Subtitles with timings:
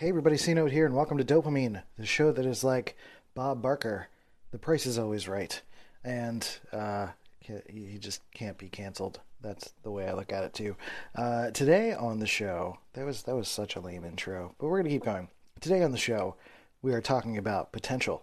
[0.00, 2.96] Hey everybody, C Note here, and welcome to Dopamine, the show that is like
[3.34, 4.08] Bob Barker.
[4.50, 5.60] The price is always right,
[6.02, 9.20] and uh, he just can't be canceled.
[9.42, 10.74] That's the way I look at it too.
[11.14, 14.78] Uh, today on the show, that was that was such a lame intro, but we're
[14.78, 15.28] gonna keep going.
[15.60, 16.36] Today on the show,
[16.80, 18.22] we are talking about potential.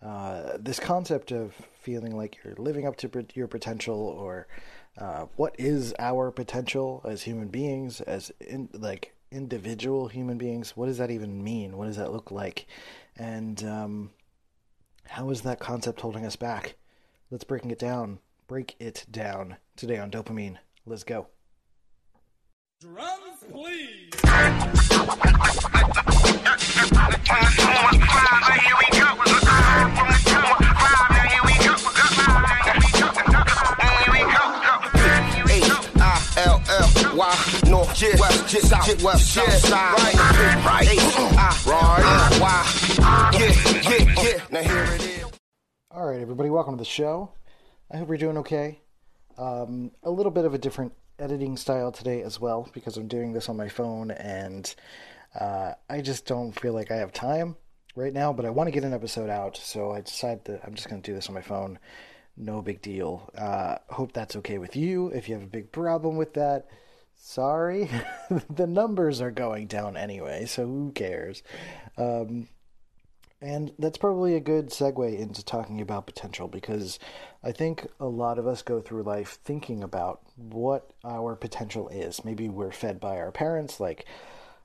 [0.00, 4.46] Uh, this concept of feeling like you're living up to your potential, or
[4.96, 10.76] uh, what is our potential as human beings, as in, like individual human beings.
[10.76, 11.76] What does that even mean?
[11.76, 12.66] What does that look like?
[13.16, 14.10] And um,
[15.06, 16.76] how is that concept holding us back?
[17.30, 18.18] Let's breaking it down.
[18.48, 20.58] Break it down today on dopamine.
[20.84, 21.28] Let's go.
[22.80, 24.90] Drums, please.
[38.98, 40.86] West, yeah, south, west, yeah, side, right,
[41.66, 44.42] right, right, why, yeah, yeah, yeah.
[44.50, 45.24] Now here it is.
[45.92, 47.30] All right, everybody, welcome to the show.
[47.90, 48.80] I hope you're doing okay.
[49.38, 53.32] Um, a little bit of a different editing style today as well because I'm doing
[53.32, 54.74] this on my phone and
[55.38, 57.56] uh, I just don't feel like I have time
[57.94, 60.74] right now, but I want to get an episode out, so I decided that I'm
[60.74, 61.78] just going to do this on my phone.
[62.36, 63.30] No big deal.
[63.38, 65.08] Uh, hope that's okay with you.
[65.08, 66.66] If you have a big problem with that,
[67.20, 67.90] sorry.
[68.50, 71.42] the numbers are going down anyway, so who cares?
[71.96, 72.48] Um,
[73.42, 76.98] and that's probably a good segue into talking about potential because
[77.42, 82.24] I think a lot of us go through life thinking about what our potential is.
[82.24, 84.04] Maybe we're fed by our parents, like,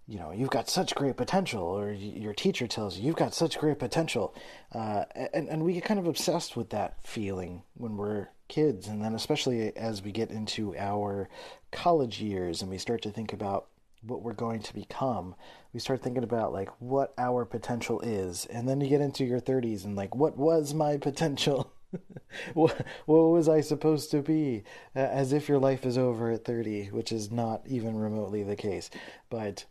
[0.07, 3.57] you know, you've got such great potential, or your teacher tells you, you've got such
[3.57, 4.35] great potential.
[4.71, 8.87] Uh, and, and we get kind of obsessed with that feeling when we're kids.
[8.87, 11.27] And then, especially as we get into our
[11.71, 13.67] college years and we start to think about
[14.01, 15.35] what we're going to become,
[15.73, 18.45] we start thinking about like what our potential is.
[18.45, 21.73] And then you get into your 30s and like, what was my potential?
[22.53, 24.63] what, what was I supposed to be?
[24.93, 28.89] as if your life is over at 30, which is not even remotely the case.
[29.29, 29.65] But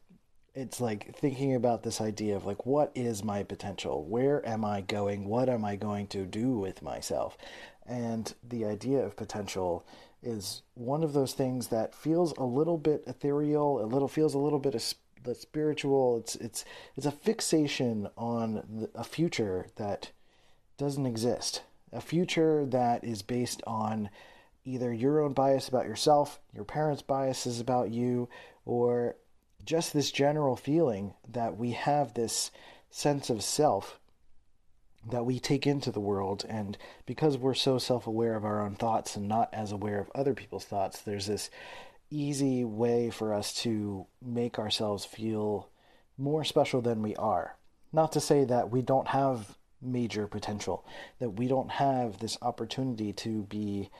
[0.54, 4.04] it's like thinking about this idea of like what is my potential?
[4.04, 5.26] Where am i going?
[5.26, 7.36] What am i going to do with myself?
[7.86, 9.84] And the idea of potential
[10.22, 14.38] is one of those things that feels a little bit ethereal a little feels a
[14.38, 16.18] little bit of the spiritual.
[16.18, 16.64] It's it's
[16.96, 20.10] it's a fixation on a future that
[20.76, 24.10] doesn't exist a future that is based on
[24.64, 28.28] either your own bias about yourself your parents biases about you
[28.66, 29.14] or
[29.64, 32.50] just this general feeling that we have this
[32.90, 33.98] sense of self
[35.10, 36.44] that we take into the world.
[36.48, 40.34] And because we're so self-aware of our own thoughts and not as aware of other
[40.34, 41.50] people's thoughts there's this
[42.10, 45.68] easy way for us to make ourselves feel
[46.16, 47.56] more special than we are.
[47.92, 50.84] Not to say that we don't have major potential
[51.18, 53.90] that we don't have this opportunity to be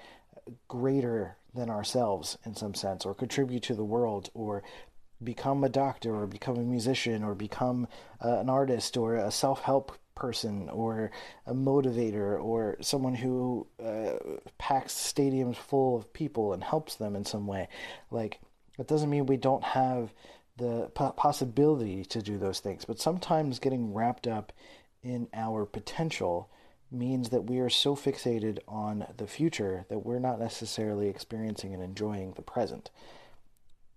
[0.67, 4.63] greater than ourselves in some sense or contribute to the world or
[5.25, 7.89] become a doctor or become a musician or become
[8.25, 11.11] uh, an artist or a self-help person or
[11.47, 14.13] a motivator or someone who uh,
[14.59, 17.69] packs stadiums full of people and helps them in some way.
[18.11, 18.41] Like
[18.79, 20.13] it doesn't mean we don't have
[20.57, 24.53] the possibility to do those things but sometimes getting wrapped up
[25.03, 26.49] in our potential
[26.93, 31.83] means that we are so fixated on the future that we're not necessarily experiencing and
[31.83, 32.91] enjoying the present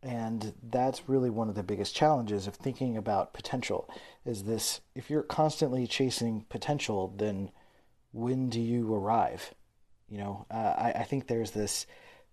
[0.08, 3.90] and that's really one of the biggest challenges of thinking about potential
[4.26, 7.52] is this if you're constantly chasing potential then
[8.14, 9.54] when do you arrive?
[10.10, 11.86] You know uh, I, I think there's this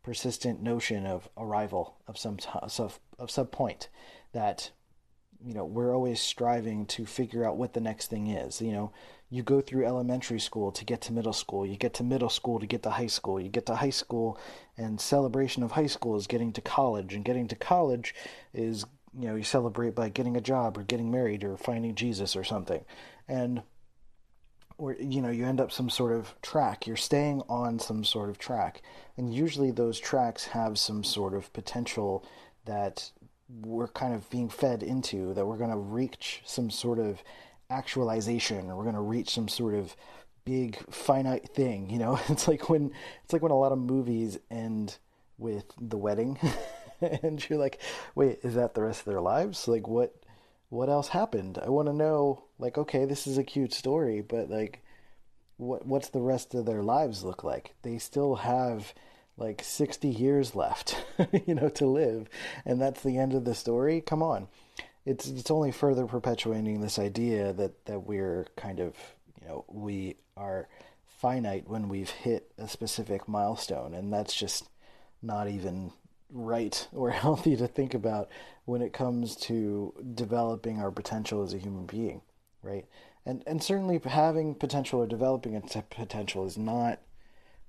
[0.03, 3.89] persistent notion of arrival of some of, of some point
[4.33, 4.71] that
[5.45, 8.93] you know we're always striving to figure out what the next thing is you know
[9.35, 12.61] you go through elementary school to get to middle school you get to middle school
[12.61, 14.39] to get to high school you get to high school
[14.77, 18.15] and celebration of high school is getting to college and getting to college
[18.53, 18.85] is
[19.19, 22.45] you know you celebrate by getting a job or getting married or finding jesus or
[22.45, 22.85] something.
[23.29, 23.63] And
[24.77, 28.29] or you know you end up some sort of track you're staying on some sort
[28.29, 28.83] of track.
[29.17, 32.25] And usually those tracks have some sort of potential
[32.65, 33.11] that
[33.49, 37.23] we're kind of being fed into that we're going to reach some sort of
[37.71, 39.97] actualization or we're going to reach some sort of
[40.45, 42.93] big finite thing you know it's like when
[43.25, 44.99] it's like when a lot of movies end
[45.39, 46.39] with the wedding
[47.23, 47.81] and you're like
[48.15, 50.15] wait is that the rest of their lives like what
[50.69, 54.51] what else happened i want to know like okay this is a cute story but
[54.51, 54.83] like
[55.57, 58.93] what what's the rest of their lives look like they still have
[59.37, 60.97] like 60 years left,
[61.47, 62.29] you know, to live,
[62.65, 64.01] and that's the end of the story.
[64.01, 64.49] Come on.
[65.07, 68.95] It's it's only further perpetuating this idea that that we're kind of
[69.41, 70.69] you know we are
[71.07, 74.69] finite when we've hit a specific milestone, and that's just
[75.23, 75.93] not even
[76.31, 78.29] right or healthy to think about
[78.65, 82.21] when it comes to developing our potential as a human being,
[82.63, 82.87] right?
[83.27, 87.01] And and certainly having potential or developing a potential is not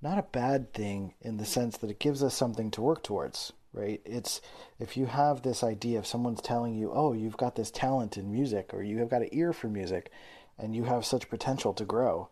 [0.01, 3.53] not a bad thing in the sense that it gives us something to work towards,
[3.75, 4.01] right?
[4.05, 4.41] It's
[4.79, 8.31] if you have this idea of someone's telling you, "Oh, you've got this talent in
[8.31, 10.11] music or you have got an ear for music
[10.57, 12.29] and you have such potential to grow."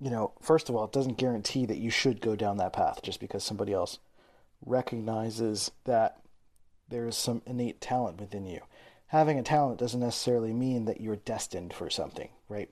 [0.00, 3.02] You know, first of all, it doesn't guarantee that you should go down that path
[3.02, 3.98] just because somebody else
[4.64, 6.20] recognizes that
[6.88, 8.60] there is some innate talent within you.
[9.08, 12.70] Having a talent doesn't necessarily mean that you're destined for something, right?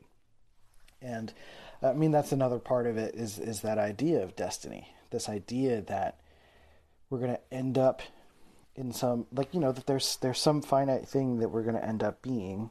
[1.03, 1.33] And
[1.83, 4.95] I mean that's another part of it is is that idea of destiny.
[5.11, 6.21] This idea that
[7.11, 8.03] we're going to end up
[8.75, 11.85] in some like you know that there's there's some finite thing that we're going to
[11.85, 12.71] end up being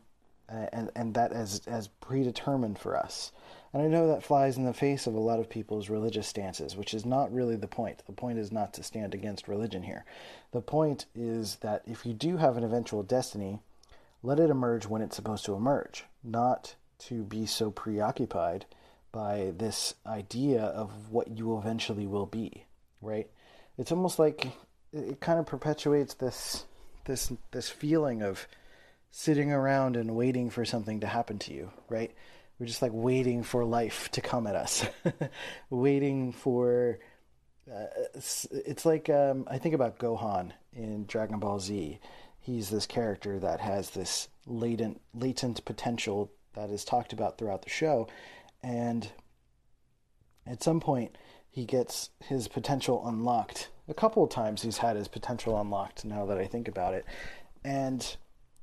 [0.50, 3.32] uh, and and that as as predetermined for us
[3.76, 6.78] and I know that flies in the face of a lot of people's religious stances,
[6.78, 8.04] which is not really the point.
[8.06, 10.06] The point is not to stand against religion here.
[10.54, 13.60] The point is that if you do have an eventual destiny,
[14.24, 18.66] let it emerge when it's supposed to emerge, not to be so preoccupied
[19.12, 22.64] by this idea of what you eventually will be,
[23.02, 23.30] right?
[23.78, 24.48] It's almost like
[24.94, 26.66] it kind of perpetuates this
[27.06, 28.48] this this feeling of
[29.12, 32.12] sitting around and waiting for something to happen to you, right?
[32.60, 34.86] We're just like waiting for life to come at us,
[35.70, 37.00] waiting for.
[37.70, 42.00] Uh, it's, it's, like um, I think about Gohan in Dragon Ball Z.
[42.40, 47.70] He's this character that has this latent latent potential that is talked about throughout the
[47.70, 48.08] show,
[48.62, 49.10] and
[50.46, 51.18] at some point
[51.56, 53.70] he gets his potential unlocked.
[53.88, 56.04] A couple of times he's had his potential unlocked.
[56.04, 57.06] Now that I think about it,
[57.64, 58.18] and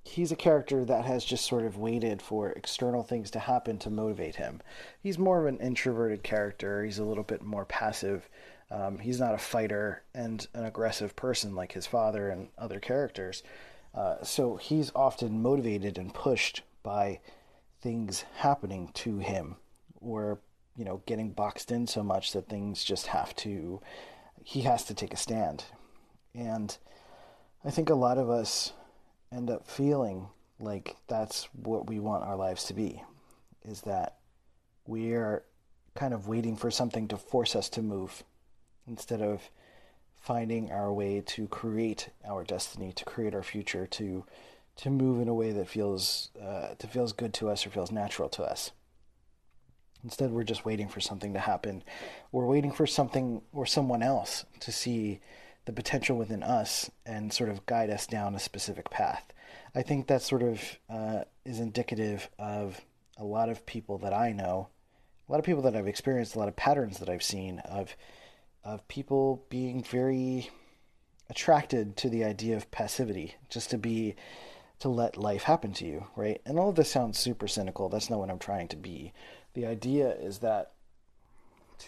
[0.04, 3.88] he's a character that has just sort of waited for external things to happen to
[3.88, 4.60] motivate him.
[5.02, 6.84] He's more of an introverted character.
[6.84, 8.28] He's a little bit more passive.
[8.70, 13.42] Um, he's not a fighter and an aggressive person like his father and other characters.
[13.94, 17.20] Uh, so he's often motivated and pushed by
[17.80, 19.56] things happening to him
[19.98, 20.40] or
[20.76, 23.80] you know getting boxed in so much that things just have to
[24.44, 25.64] he has to take a stand.
[26.34, 26.76] And
[27.64, 28.72] i think a lot of us
[29.32, 30.28] end up feeling
[30.58, 33.02] like that's what we want our lives to be
[33.64, 34.18] is that
[34.86, 35.44] we are
[35.94, 38.22] kind of waiting for something to force us to move
[38.86, 39.50] instead of
[40.14, 44.24] finding our way to create our destiny to create our future to
[44.76, 47.92] to move in a way that feels uh, that feels good to us or feels
[47.92, 48.72] natural to us
[50.04, 51.82] instead we're just waiting for something to happen
[52.30, 55.20] we're waiting for something or someone else to see
[55.64, 59.32] the potential within us and sort of guide us down a specific path.
[59.74, 62.80] I think that sort of uh, is indicative of
[63.16, 64.68] a lot of people that I know,
[65.28, 67.94] a lot of people that I've experienced, a lot of patterns that I've seen of
[68.64, 70.48] of people being very
[71.28, 74.14] attracted to the idea of passivity, just to be
[74.78, 76.40] to let life happen to you, right?
[76.44, 77.88] And all of this sounds super cynical.
[77.88, 79.12] That's not what I'm trying to be.
[79.54, 80.72] The idea is that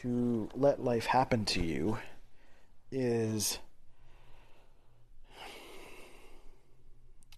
[0.03, 1.99] to let life happen to you
[2.91, 3.59] is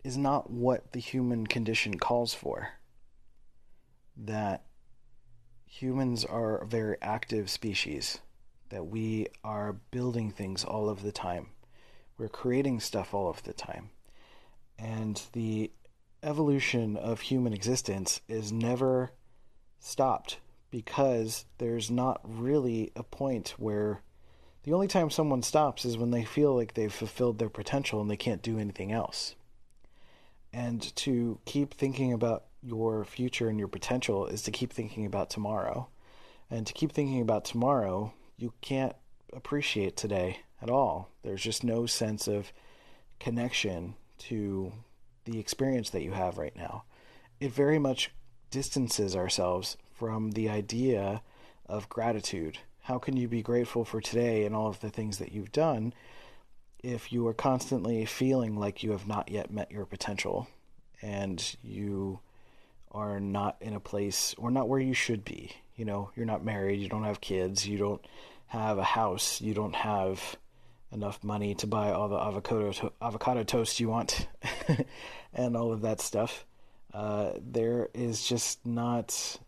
[0.03, 2.71] is not what the human condition calls for.
[4.17, 4.65] That
[5.67, 8.21] humans are a very active species,
[8.71, 11.49] that we are building things all of the time.
[12.17, 13.91] We're creating stuff all of the time.
[14.79, 15.73] And the
[16.23, 19.13] evolution of human existence is never
[19.79, 20.39] stopped
[20.71, 24.03] because there's not really a point where
[24.65, 28.11] the only time someone stops is when they feel like they've fulfilled their potential and
[28.11, 29.37] they can't do anything else
[30.57, 35.29] and to keep thinking about your future and your potential is to keep thinking about
[35.29, 35.89] tomorrow.
[36.51, 38.97] And to keep thinking about tomorrow, you can't
[39.35, 41.11] appreciate today at all.
[41.23, 42.53] There's just no sense of
[43.21, 44.73] connection to
[45.27, 46.85] the experience that you have right now.
[47.39, 48.11] It very much
[48.51, 51.23] distances ourselves from the idea
[51.67, 52.59] of gratitude.
[52.83, 55.93] How can you be grateful for today and all of the things that you've done
[56.83, 60.47] if you are constantly feeling like you have not yet met your potential
[61.03, 62.21] and you
[62.93, 65.53] are not in a place or not where you should be.
[65.75, 68.05] You know, you're not married, you don't have kids, you don't
[68.47, 70.37] have a house, you don't have
[70.93, 74.29] enough money to buy all the avocado to- avocado toast you want
[75.35, 76.45] and all of that stuff.
[76.93, 79.39] Uh, there is just not,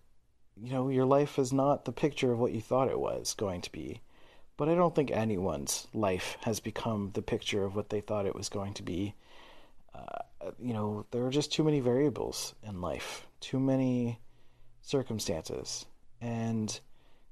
[0.57, 3.62] you know, your life is not the picture of what you thought it was going
[3.62, 4.00] to be.
[4.57, 8.35] But I don't think anyone's life has become the picture of what they thought it
[8.35, 9.14] was going to be.
[9.95, 14.18] Uh, you know, there are just too many variables in life, too many
[14.83, 15.87] circumstances.
[16.21, 16.78] And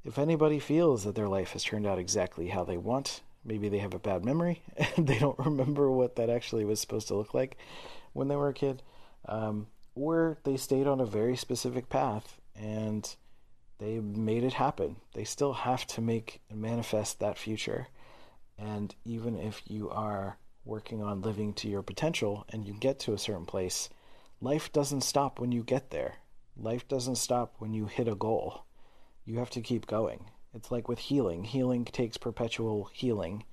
[0.05, 3.79] if anybody feels that their life has turned out exactly how they want, maybe they
[3.79, 4.63] have a bad memory
[4.97, 7.57] and they don't remember what that actually was supposed to look like
[8.13, 8.83] when they were a kid,
[9.27, 13.17] um, or they stayed on a very specific path and
[13.79, 14.97] they made it happen.
[15.15, 17.89] They still have to make and manifest that future.
[18.59, 23.15] And even if you are working on living to your potential and you get to
[23.15, 23.89] a certain place,
[24.41, 26.17] life doesn't stop when you get there.
[26.57, 28.65] Life doesn't stop when you hit a goal.
[29.25, 30.27] You have to keep going.
[30.55, 31.45] It's like with healing.
[31.45, 33.45] Healing takes perpetual healing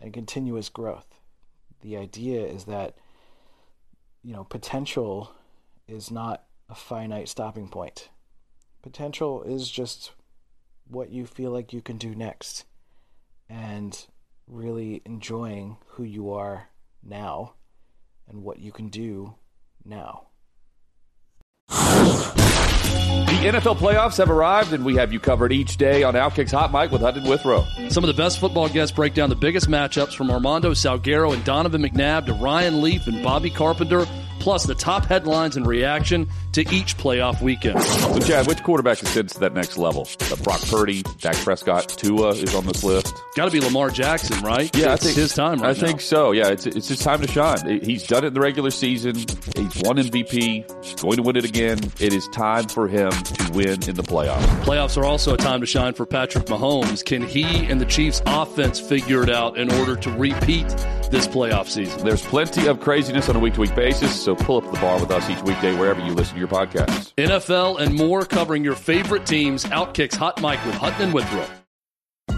[0.00, 1.20] and continuous growth.
[1.80, 2.96] The idea is that
[4.26, 5.30] you know, potential
[5.88, 8.08] is not a finite stopping point.
[8.82, 10.12] Potential is just
[10.88, 12.64] what you feel like you can do next.
[13.48, 14.06] And
[14.46, 16.68] really enjoying who you are
[17.02, 17.54] now
[18.28, 19.34] and what you can do
[19.84, 20.26] now.
[21.68, 26.72] The NFL playoffs have arrived, and we have you covered each day on Outkick's Hot
[26.72, 27.64] Mic with Hutton Withrow.
[27.88, 31.44] Some of the best football guests break down the biggest matchups from Armando Salguero and
[31.44, 34.06] Donovan McNabb to Ryan Leaf and Bobby Carpenter
[34.46, 37.82] plus the top headlines and reaction to each playoff weekend.
[37.82, 40.08] So, Chad, which quarterback ascends to that next level?
[40.20, 43.14] Uh, Brock Purdy, Dak Prescott, Tua is on this list.
[43.36, 44.74] Got to be Lamar Jackson, right?
[44.74, 45.60] Yeah, it's I think his time.
[45.60, 46.32] Right I think so.
[46.32, 47.82] Yeah, it's it's his time to shine.
[47.82, 49.16] He's done it in the regular season.
[49.16, 50.84] He's won MVP.
[50.84, 51.78] He's going to win it again.
[52.00, 54.46] It is time for him to win in the playoffs.
[54.64, 57.04] Playoffs are also a time to shine for Patrick Mahomes.
[57.04, 60.68] Can he and the Chiefs' offense figure it out in order to repeat
[61.10, 62.02] this playoff season?
[62.02, 64.98] There's plenty of craziness on a week to week basis, so pull up the bar
[64.98, 67.12] with us each weekday wherever you listen to your podcasts.
[67.14, 69.64] NFL and more covering your favorite teams.
[69.64, 71.46] Outkick's Hot Mic with Hutton and Withrow.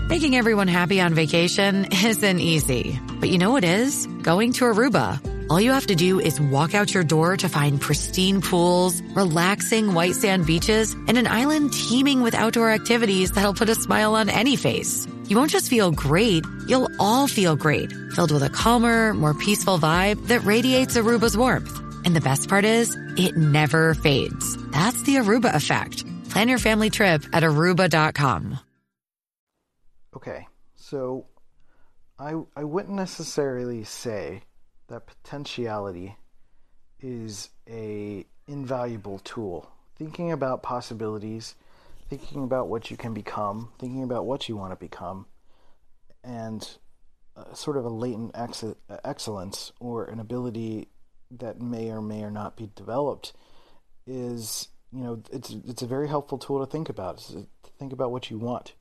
[0.08, 4.06] Making everyone happy on vacation isn't easy, but you know what is?
[4.22, 5.20] Going to Aruba.
[5.50, 9.94] All you have to do is walk out your door to find pristine pools, relaxing
[9.94, 14.28] white sand beaches, and an island teeming with outdoor activities that'll put a smile on
[14.28, 15.06] any face.
[15.26, 19.78] You won't just feel great, you'll all feel great, filled with a calmer, more peaceful
[19.78, 21.87] vibe that radiates Aruba's warmth.
[22.04, 24.56] And the best part is, it never fades.
[24.70, 26.04] That's the Aruba effect.
[26.30, 28.58] Plan your family trip at aruba.com.
[30.16, 31.26] Okay, so
[32.18, 34.42] I I wouldn't necessarily say
[34.88, 36.16] that potentiality
[37.00, 39.70] is a invaluable tool.
[39.96, 41.54] Thinking about possibilities,
[42.08, 45.26] thinking about what you can become, thinking about what you want to become,
[46.24, 46.68] and
[47.36, 48.64] uh, sort of a latent ex-
[49.04, 50.88] excellence or an ability
[51.30, 53.32] that may or may or not be developed
[54.06, 57.46] is you know it's it's a very helpful tool to think about to
[57.78, 58.72] think about what you want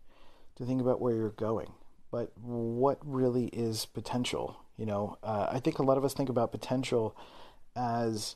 [0.55, 1.71] to think about where you're going.
[2.09, 5.17] But what really is potential you know?
[5.23, 7.17] Uh, i think a lot of us think about potential
[7.75, 8.35] as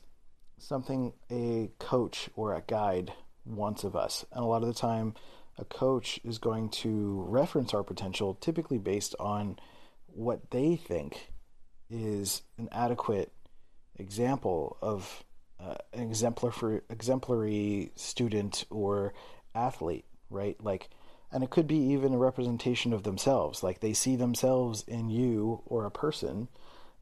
[0.58, 3.12] something a coach or a guide
[3.44, 4.24] wants of us.
[4.32, 5.14] And a lot of the time
[5.58, 9.58] a coach is going to reference our potential typically based on
[10.06, 11.32] what they think
[11.90, 13.32] is an adequate
[13.96, 15.24] example of
[15.60, 19.14] uh, an exemplar for exemplary student or
[19.54, 20.56] athlete, right?
[20.62, 20.90] Like,
[21.30, 23.62] and it could be even a representation of themselves.
[23.62, 26.48] Like they see themselves in you or a person,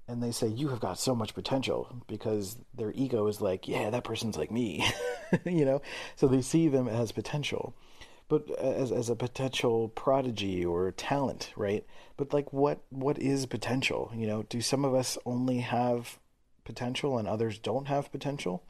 [0.07, 3.91] and they say you have got so much potential because their ego is like, yeah,
[3.91, 4.85] that person's like me,
[5.45, 5.81] you know.
[6.17, 7.75] So they see them as potential,
[8.29, 11.85] but as as a potential prodigy or talent, right?
[12.17, 14.13] But like, what what is potential?
[14.15, 16.19] You know, do some of us only have
[16.73, 18.63] potential and others don't have potential?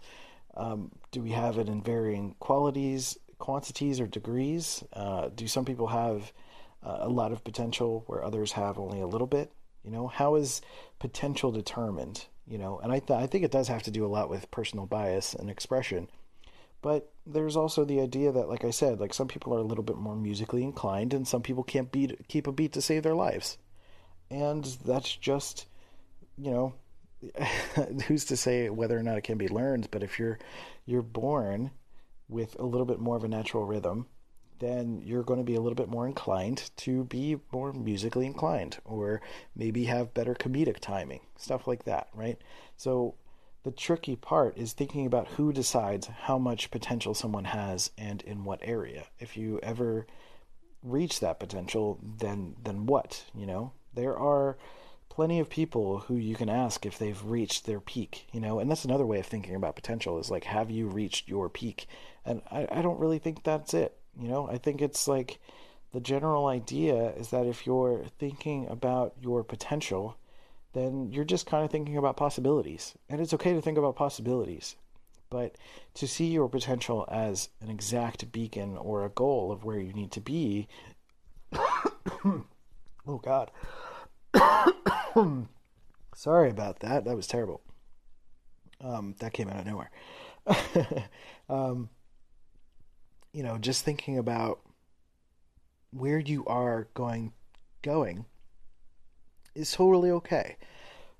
[0.56, 4.82] Um, do we have it in varying qualities, quantities, or degrees?
[4.92, 6.32] Uh, do some people have
[6.82, 9.52] uh, a lot of potential where others have only a little bit?
[9.84, 10.62] You know, how is
[10.98, 12.26] potential determined?
[12.46, 14.50] You know, and I, th- I think it does have to do a lot with
[14.50, 16.08] personal bias and expression.
[16.82, 19.84] But there's also the idea that, like I said, like some people are a little
[19.84, 23.14] bit more musically inclined, and some people can't beat keep a beat to save their
[23.14, 23.58] lives,
[24.30, 25.66] and that's just,
[26.38, 26.74] you know,
[28.06, 30.38] who's to say whether or not it can be learned but if you're
[30.86, 31.70] you're born
[32.28, 34.06] with a little bit more of a natural rhythm
[34.60, 38.78] then you're going to be a little bit more inclined to be more musically inclined
[38.84, 39.20] or
[39.56, 42.38] maybe have better comedic timing stuff like that right?
[42.76, 43.14] So
[43.62, 48.44] the tricky part is thinking about who decides how much potential someone has and in
[48.44, 49.04] what area.
[49.18, 50.06] If you ever
[50.82, 53.72] reach that potential then then what you know?
[53.94, 54.56] There are
[55.10, 58.70] plenty of people who you can ask if they've reached their peak, you know, and
[58.70, 61.86] that's another way of thinking about potential is like, have you reached your peak?
[62.24, 65.38] And I, I don't really think that's it, you know, I think it's like
[65.92, 70.16] the general idea is that if you're thinking about your potential,
[70.72, 72.94] then you're just kind of thinking about possibilities.
[73.08, 74.76] And it's okay to think about possibilities.
[75.30, 75.56] But
[75.94, 80.12] to see your potential as an exact beacon or a goal of where you need
[80.12, 80.68] to be,
[81.54, 82.44] oh
[83.22, 83.50] God.
[86.14, 87.04] Sorry about that.
[87.04, 87.60] That was terrible.
[88.80, 89.90] Um, that came out of nowhere.
[91.48, 91.90] um,
[93.32, 94.60] you know, just thinking about
[95.92, 97.32] where you are going,
[97.82, 98.24] going
[99.54, 100.56] is totally okay.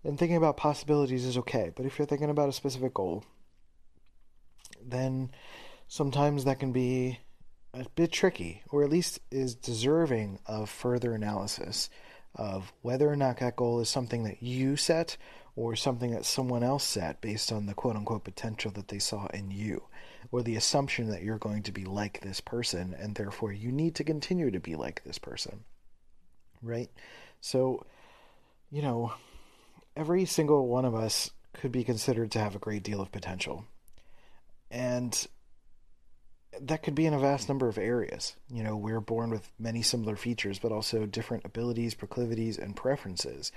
[0.03, 1.71] And thinking about possibilities is okay.
[1.75, 3.25] But if you're thinking about a specific goal,
[4.83, 5.31] then
[5.89, 7.21] sometimes that can be
[7.75, 11.91] a bit tricky, or at least is deserving of further analysis
[12.35, 15.17] of whether or not that goal is something that you set
[15.57, 19.27] or something that someone else set based on the quote unquote potential that they saw
[19.35, 19.83] in you,
[20.31, 23.95] or the assumption that you're going to be like this person and therefore you need
[23.95, 25.65] to continue to be like this person.
[26.63, 26.91] Right?
[27.41, 27.85] So,
[28.71, 29.13] you know,
[29.97, 33.65] every single one of us could be considered to have a great deal of potential.
[34.71, 35.27] And
[36.61, 38.35] that could be in a vast number of areas.
[38.51, 43.53] You know, we're born with many similar features, but also different abilities, proclivities, and preferences.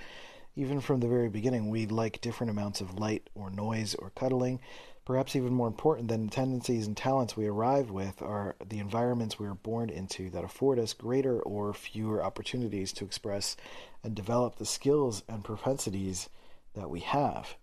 [0.56, 4.60] Even from the very beginning, we like different amounts of light or noise or cuddling.
[5.04, 9.38] Perhaps even more important than the tendencies and talents we arrive with are the environments
[9.38, 13.56] we are born into that afford us greater or fewer opportunities to express
[14.02, 16.30] and develop the skills and propensities
[16.74, 17.56] that we have.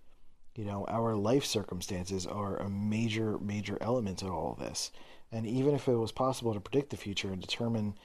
[0.56, 4.92] You know, our life circumstances are a major, major element in all of this.
[5.32, 7.96] And even if it was possible to predict the future and determine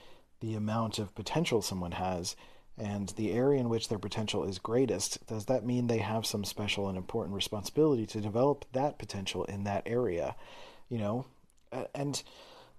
[0.41, 2.37] the amount of potential someone has
[2.79, 6.45] and the area in which their potential is greatest, does that mean they have some
[6.45, 10.37] special and important responsibility to develop that potential in that area?
[10.89, 11.27] You know,
[11.95, 12.23] and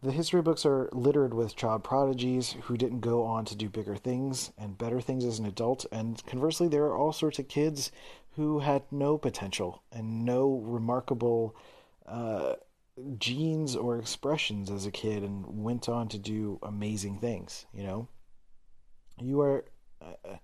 [0.03, 3.95] the history books are littered with child prodigies who didn't go on to do bigger
[3.95, 5.85] things and better things as an adult.
[5.91, 7.91] And conversely, there are all sorts of kids
[8.35, 11.55] who had no potential and no remarkable
[12.05, 12.53] uh,
[13.17, 18.07] genes or expressions as a kid and went on to do amazing things, you know?
[19.19, 19.65] You are,
[20.01, 20.37] uh,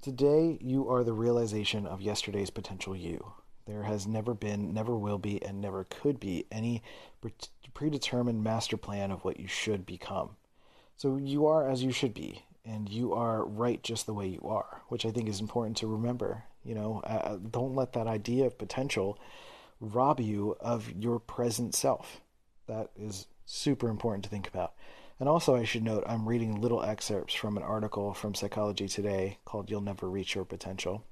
[0.00, 3.32] today, you are the realization of yesterday's potential you.
[3.66, 6.82] There has never been, never will be, and never could be any
[7.74, 10.36] predetermined master plan of what you should become.
[10.96, 14.40] So you are as you should be, and you are right just the way you
[14.48, 16.44] are, which I think is important to remember.
[16.64, 19.18] You know, uh, don't let that idea of potential
[19.80, 22.20] rob you of your present self.
[22.66, 24.74] That is super important to think about.
[25.20, 29.38] And also, I should note, I'm reading little excerpts from an article from Psychology Today
[29.44, 31.02] called You'll Never Reach Your Potential.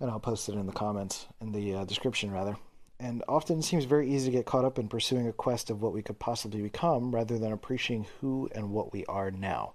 [0.00, 2.56] And I'll post it in the comments, in the uh, description, rather.
[2.98, 5.82] And often it seems very easy to get caught up in pursuing a quest of
[5.82, 9.74] what we could possibly become rather than appreciating who and what we are now.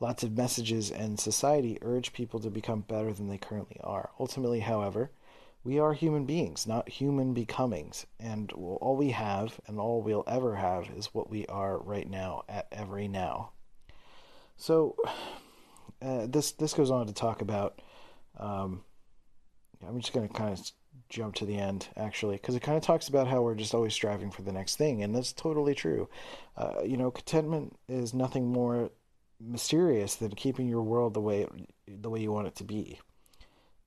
[0.00, 4.10] Lots of messages and society urge people to become better than they currently are.
[4.18, 5.10] Ultimately, however,
[5.68, 8.06] we are human beings, not human becomings.
[8.18, 12.44] And all we have and all we'll ever have is what we are right now
[12.48, 13.50] at every now.
[14.56, 14.96] So,
[16.02, 17.82] uh, this this goes on to talk about.
[18.38, 18.82] Um,
[19.86, 20.72] I'm just going to kind of
[21.10, 23.92] jump to the end, actually, because it kind of talks about how we're just always
[23.92, 26.08] striving for the next thing, and that's totally true.
[26.56, 28.90] Uh, you know, contentment is nothing more
[29.38, 31.46] mysterious than keeping your world the way
[31.86, 32.98] the way you want it to be.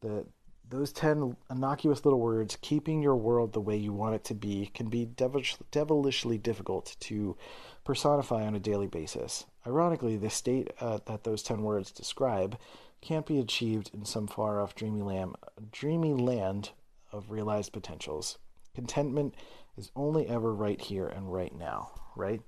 [0.02, 0.28] The
[0.72, 4.72] those 10 innocuous little words, keeping your world the way you want it to be,
[4.74, 7.38] can be devilish, devilishly difficult to
[7.84, 9.46] personify on a daily basis.
[9.68, 12.58] Ironically, the state uh, that those 10 words describe
[13.02, 15.36] can't be achieved in some far off dreamy land,
[15.72, 16.72] dreamy land
[17.12, 18.38] of realized potentials.
[18.74, 19.36] Contentment
[19.78, 22.42] is only ever right here and right now, right?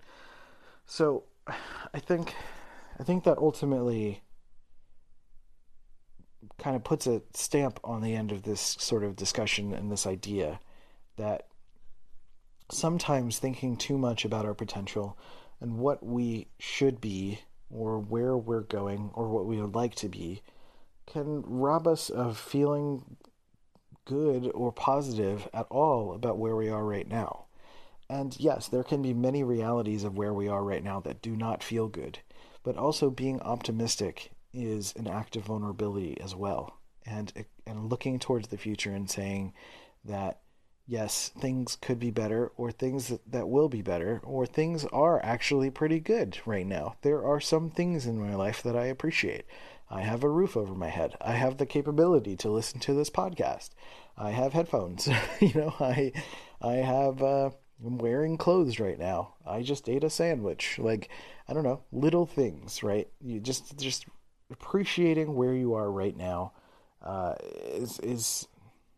[0.86, 1.24] So
[1.94, 2.34] I think
[3.00, 4.22] I think that ultimately
[6.58, 10.06] kind of puts a stamp on the end of this sort of discussion and this
[10.08, 10.60] idea
[11.18, 11.48] that
[12.72, 15.18] sometimes thinking too much about our potential
[15.60, 20.10] and what we should be or where we're going or what we would like to
[20.10, 20.42] be
[21.06, 23.18] can rob us of feeling
[24.06, 27.46] good or positive at all about where we are right now.
[28.10, 31.36] And yes, there can be many realities of where we are right now that do
[31.36, 32.20] not feel good,
[32.64, 37.32] but also being optimistic is an act of vulnerability as well, and
[37.66, 39.54] and looking towards the future and saying
[40.06, 40.40] that
[40.86, 45.24] yes, things could be better, or things that, that will be better, or things are
[45.24, 46.96] actually pretty good right now.
[47.02, 49.46] There are some things in my life that I appreciate.
[49.90, 51.16] I have a roof over my head.
[51.22, 53.70] I have the capability to listen to this podcast.
[54.18, 55.08] I have headphones.
[55.40, 56.12] you know, I
[56.62, 57.52] I have uh,
[57.86, 59.36] I'm wearing clothes right now.
[59.46, 60.80] I just ate a sandwich.
[60.80, 61.10] Like
[61.48, 63.08] I don't know, little things, right?
[63.22, 64.06] You just just
[64.54, 66.54] appreciating where you are right now
[67.04, 67.36] uh,
[67.66, 68.48] is is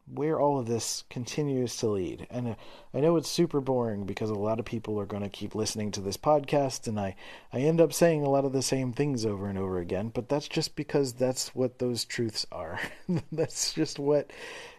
[0.07, 2.27] where all of this continues to lead.
[2.29, 2.55] And uh,
[2.93, 5.91] I know it's super boring because a lot of people are going to keep listening
[5.91, 7.15] to this podcast, and I,
[7.51, 10.29] I end up saying a lot of the same things over and over again, but
[10.29, 12.79] that's just because that's what those truths are.
[13.31, 14.31] that's just what,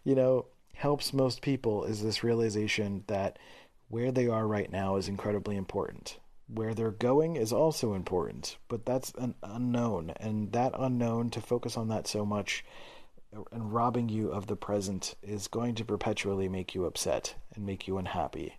[0.05, 3.39] you know, helps most people is this realization that
[3.89, 6.19] where they are right now is incredibly important.
[6.49, 11.77] Where they're going is also important, but that's an unknown, and that unknown to focus
[11.77, 12.65] on that so much
[13.53, 17.89] and robbing you of the present is going to perpetually make you upset and make
[17.89, 18.55] you unhappy.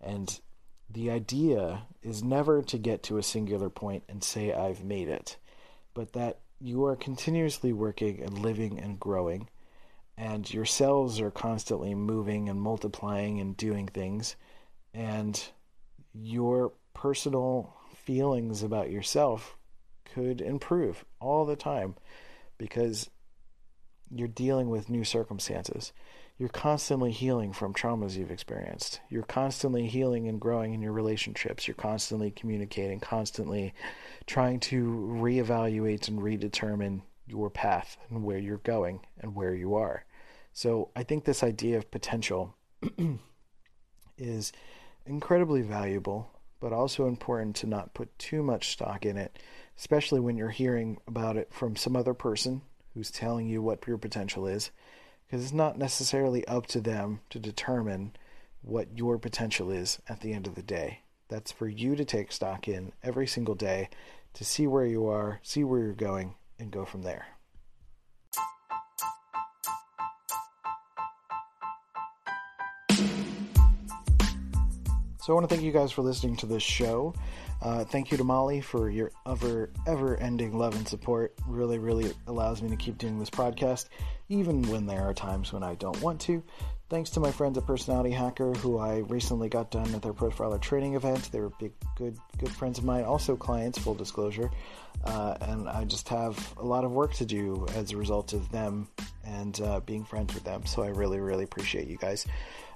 [0.00, 0.40] And
[0.90, 5.36] the idea is never to get to a singular point and say, I've made it,
[5.94, 9.48] but that you are continuously working and living and growing,
[10.16, 14.36] and your cells are constantly moving and multiplying and doing things,
[14.94, 15.48] and
[16.14, 19.58] your personal feelings about yourself
[20.14, 21.94] could improve all the time
[22.56, 23.10] because
[24.10, 25.92] you're dealing with new circumstances.
[26.38, 29.00] You're constantly healing from traumas you've experienced.
[29.10, 31.68] You're constantly healing and growing in your relationships.
[31.68, 33.74] You're constantly communicating, constantly
[34.26, 34.84] trying to
[35.20, 40.06] reevaluate and redetermine your path and where you're going and where you are.
[40.54, 42.54] So I think this idea of potential
[44.16, 44.52] is
[45.04, 49.38] incredibly valuable, but also important to not put too much stock in it,
[49.78, 52.62] especially when you're hearing about it from some other person
[52.94, 54.70] who's telling you what your potential is
[55.26, 58.12] because it's not necessarily up to them to determine
[58.62, 61.00] what your potential is at the end of the day.
[61.28, 63.88] That's for you to take stock in every single day
[64.34, 67.35] to see where you are, see where you're going, and go from there.
[75.26, 77.12] So I want to thank you guys for listening to this show.
[77.60, 81.34] Uh, thank you to Molly for your ever, ever ending love and support.
[81.48, 83.86] Really, really allows me to keep doing this podcast,
[84.28, 86.44] even when there are times when I don't want to.
[86.90, 90.60] Thanks to my friends at Personality Hacker, who I recently got done at their profiler
[90.60, 91.32] training event.
[91.32, 94.50] They were big, good, good friends of mine, also clients, full disclosure.
[95.04, 98.50] Uh, and I just have a lot of work to do as a result of
[98.50, 98.88] them
[99.24, 100.66] and uh, being friends with them.
[100.66, 102.26] So I really, really appreciate you guys.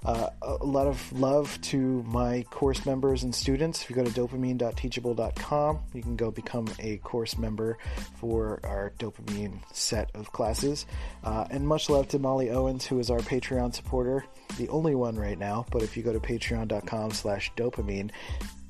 [0.03, 3.83] Uh, a lot of love to my course members and students.
[3.83, 7.77] If you go to dopamine.teachable.com, you can go become a course member
[8.15, 10.85] for our dopamine set of classes.
[11.23, 14.25] Uh, and much love to Molly Owens, who is our Patreon supporter,
[14.57, 15.65] the only one right now.
[15.71, 18.09] But if you go to patreon.com slash dopamine,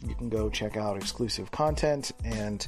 [0.05, 2.65] you can go check out exclusive content and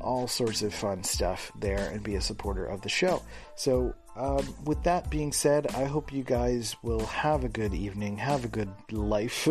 [0.00, 3.22] all sorts of fun stuff there and be a supporter of the show.
[3.54, 8.16] So, um, with that being said, I hope you guys will have a good evening,
[8.16, 9.46] have a good life,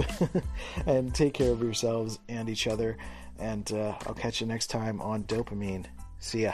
[0.88, 2.98] and take care of yourselves and each other.
[3.38, 5.86] And uh, I'll catch you next time on Dopamine.
[6.20, 6.54] See ya.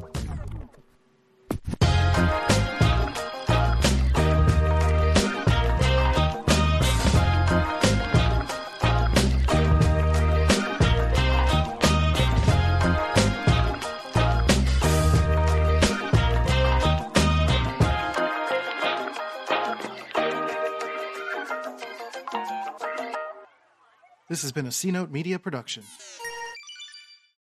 [24.51, 25.83] Has been a C Note Media production.